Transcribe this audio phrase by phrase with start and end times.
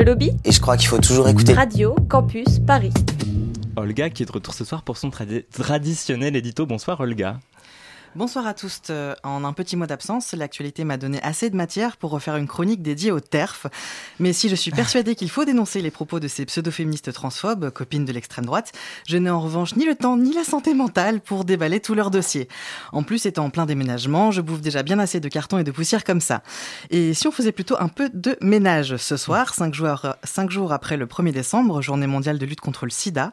[0.00, 1.52] Le lobby Et je crois qu'il faut toujours écouter.
[1.52, 2.90] Radio Campus Paris.
[3.76, 6.64] Olga qui est de retour ce soir pour son tradi- traditionnel édito.
[6.64, 7.38] Bonsoir Olga.
[8.16, 8.80] Bonsoir à tous.
[8.90, 12.48] Euh, En un petit mois d'absence, l'actualité m'a donné assez de matière pour refaire une
[12.48, 13.68] chronique dédiée au TERF.
[14.18, 18.04] Mais si je suis persuadée qu'il faut dénoncer les propos de ces pseudo-féministes transphobes, copines
[18.04, 18.72] de l'extrême droite,
[19.06, 22.10] je n'ai en revanche ni le temps ni la santé mentale pour déballer tout leur
[22.10, 22.48] dossier.
[22.92, 25.70] En plus, étant en plein déménagement, je bouffe déjà bien assez de cartons et de
[25.70, 26.42] poussière comme ça.
[26.90, 30.72] Et si on faisait plutôt un peu de ménage ce soir, cinq jours, cinq jours
[30.72, 33.32] après le 1er décembre, journée mondiale de lutte contre le sida,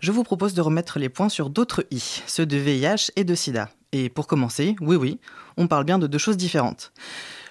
[0.00, 3.34] je vous propose de remettre les points sur d'autres I, ceux de VIH et de
[3.34, 3.70] sida.
[3.92, 5.18] Et pour commencer, oui oui,
[5.56, 6.92] on parle bien de deux choses différentes.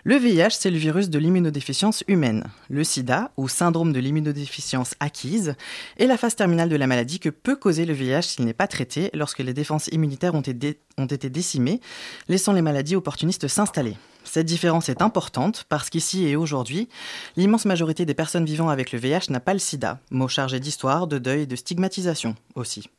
[0.07, 2.45] Le VIH, c'est le virus de l'immunodéficience humaine.
[2.69, 5.55] Le sida, ou syndrome de l'immunodéficience acquise,
[5.97, 8.67] est la phase terminale de la maladie que peut causer le VIH s'il n'est pas
[8.67, 11.81] traité lorsque les défenses immunitaires ont été, décimées,
[12.29, 13.97] laissant les maladies opportunistes s'installer.
[14.23, 16.87] Cette différence est importante parce qu'ici et aujourd'hui,
[17.35, 21.07] l'immense majorité des personnes vivant avec le VIH n'a pas le sida, mot chargé d'histoire,
[21.07, 22.89] de deuil et de stigmatisation aussi.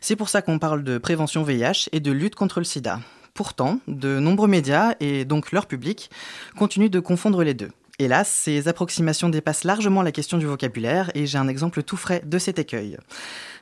[0.00, 2.98] C'est pour ça qu'on parle de prévention VIH et de lutte contre le sida.
[3.36, 6.10] Pourtant, de nombreux médias, et donc leur public,
[6.56, 7.70] continuent de confondre les deux.
[7.98, 12.20] Hélas, ces approximations dépassent largement la question du vocabulaire et j'ai un exemple tout frais
[12.26, 12.98] de cet écueil.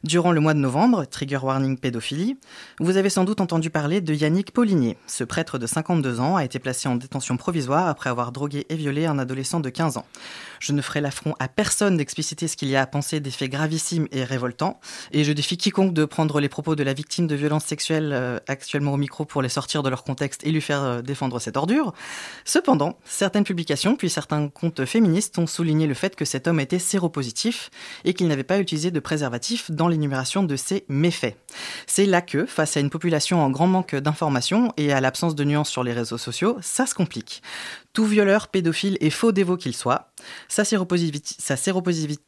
[0.04, 2.36] Durant le mois de novembre, trigger warning pédophilie,
[2.78, 4.98] vous avez sans doute entendu parler de Yannick Paulinier.
[5.06, 8.74] Ce prêtre de 52 ans a été placé en détention provisoire après avoir drogué et
[8.74, 10.04] violé un adolescent de 15 ans.
[10.60, 13.50] Je ne ferai l'affront à personne d'expliciter ce qu'il y a à penser des faits
[13.50, 14.78] gravissimes et révoltants,
[15.12, 18.38] et je défie quiconque de prendre les propos de la victime de violences sexuelles euh,
[18.46, 21.56] actuellement au micro pour les sortir de leur contexte et lui faire euh, défendre cette
[21.56, 21.94] ordure.
[22.44, 27.70] Cependant, certaines publications, puis comptes féministes ont souligné le fait que cet homme était séropositif
[28.04, 31.36] et qu'il n'avait pas utilisé de préservatif dans l'énumération de ses méfaits.
[31.86, 35.44] C'est là que, face à une population en grand manque d'informations et à l'absence de
[35.44, 37.42] nuances sur les réseaux sociaux, ça se complique.
[37.94, 40.10] Tout violeur, pédophile et faux dévot qu'il soit,
[40.48, 42.18] sa séropositivité,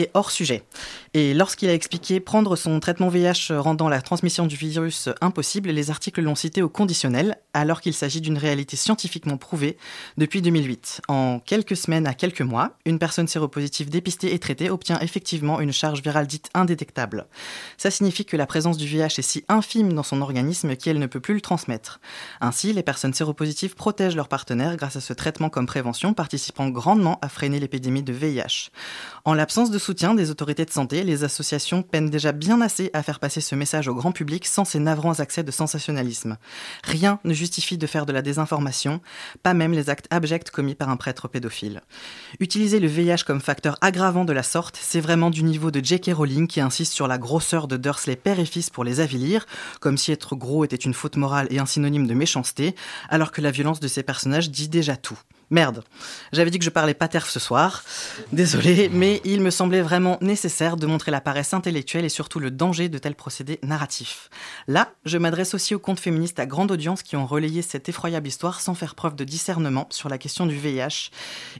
[0.00, 0.62] est hors sujet.
[1.12, 5.90] Et lorsqu'il a expliqué prendre son traitement VIH rendant la transmission du virus impossible, les
[5.90, 9.76] articles l'ont cité au conditionnel, alors qu'il s'agit d'une réalité scientifiquement prouvée
[10.18, 11.00] depuis 2008.
[11.08, 15.72] En quelques semaines à quelques mois, une personne séropositive dépistée et traitée obtient effectivement une
[15.72, 17.26] charge virale dite indétectable.
[17.76, 21.06] Ça signifie que la présence du VIH est si infime dans son organisme qu'elle ne
[21.06, 21.98] peut plus le transmettre.
[22.40, 27.18] Ainsi, les personnes séropositives protègent leurs partenaires grâce à ce traitement comme prévention, participant grandement
[27.22, 28.70] à freiner l'épidémie de VIH.
[29.24, 33.02] En l'absence de soutien des autorités de santé, les associations peinent déjà bien assez à
[33.02, 36.36] faire passer ce message au grand public sans ces navrants accès de sensationnalisme.
[36.84, 39.00] Rien ne justifie de faire de la désinformation,
[39.42, 41.80] pas même les actes abjects commis par un prêtre pédophile.
[42.38, 46.10] Utiliser le VIH comme facteur aggravant de la sorte, c'est vraiment du niveau de J.K.
[46.12, 49.46] Rowling qui insiste sur la grosseur de Dursley père et fils pour les avilir,
[49.80, 52.74] comme si être gros était une faute morale et un synonyme de méchanceté,
[53.08, 55.18] alors que la violence de ces personnages dit déjà tout.
[55.50, 55.84] Merde,
[56.32, 57.84] j'avais dit que je parlais pas terf ce soir.
[58.32, 62.50] Désolé, mais il me semblait vraiment nécessaire de montrer la paresse intellectuelle et surtout le
[62.50, 64.28] danger de tels procédés narratifs.
[64.66, 68.26] Là, je m'adresse aussi aux comptes féministes à grande audience qui ont relayé cette effroyable
[68.26, 71.10] histoire sans faire preuve de discernement sur la question du VIH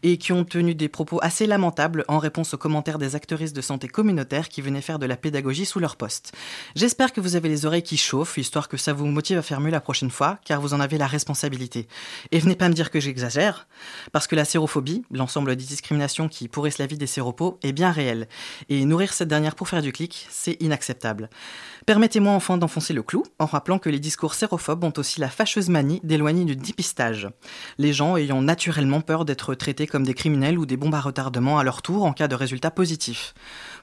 [0.02, 3.60] et qui ont tenu des propos assez lamentables en réponse aux commentaires des actrices de
[3.60, 6.32] santé communautaire qui venaient faire de la pédagogie sous leur poste.
[6.74, 9.60] J'espère que vous avez les oreilles qui chauffent, histoire que ça vous motive à faire
[9.60, 11.86] mieux la prochaine fois, car vous en avez la responsabilité.
[12.32, 13.68] Et venez pas me dire que j'exagère.
[14.12, 17.90] Parce que la sérophobie, l'ensemble des discriminations qui pourrissent la vie des séropos, est bien
[17.90, 18.28] réelle.
[18.68, 21.30] Et nourrir cette dernière pour faire du clic, c'est inacceptable.
[21.86, 25.68] Permettez-moi enfin d'enfoncer le clou en rappelant que les discours sérophobes ont aussi la fâcheuse
[25.68, 27.28] manie d'éloigner du dépistage.
[27.78, 31.58] Les gens ayant naturellement peur d'être traités comme des criminels ou des bombes à retardement
[31.58, 33.34] à leur tour en cas de résultats positifs.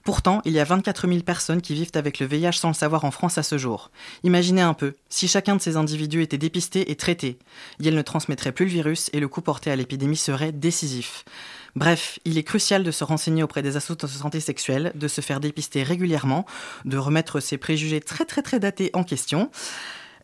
[0.04, 3.06] Pourtant, il y a 24 000 personnes qui vivent avec le VIH sans le savoir
[3.06, 3.90] en France à ce jour.
[4.24, 7.40] Imaginez un peu, si chacun de ces individus était dépisté et traité,
[7.80, 11.26] ils ne transmettraient plus le virus et le coup porté à l'épidémie serait décisif.
[11.76, 15.22] Bref, il est crucial de se renseigner auprès des associations de santé sexuelle, de se
[15.22, 16.46] faire dépister régulièrement,
[16.86, 19.50] de remettre ses préjugés très très très datés en question.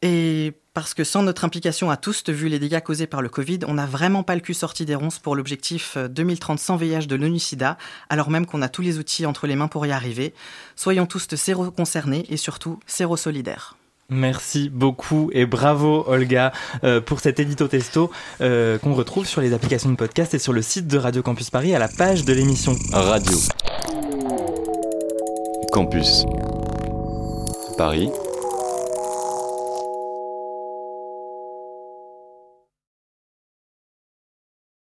[0.02, 3.60] Et parce que sans notre implication à tous, vu les dégâts causés par le Covid,
[3.68, 7.16] on n'a vraiment pas le cul sorti des ronces pour l'objectif 2030 sans VIH de
[7.16, 7.78] l'ONU-SIDA,
[8.10, 10.34] alors même qu'on a tous les outils entre les mains pour y arriver.
[10.78, 13.79] Soyons tous séro-concernés et surtout séro-solidaires.
[14.10, 16.52] Merci beaucoup et bravo Olga
[16.84, 18.10] euh, pour cet édito testo
[18.42, 21.50] euh, qu'on retrouve sur les applications de podcast et sur le site de Radio Campus
[21.50, 22.76] Paris à la page de l'émission.
[22.92, 23.38] Radio.
[25.72, 26.26] Campus.
[27.78, 28.10] Paris